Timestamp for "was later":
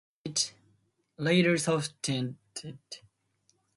1.19-1.57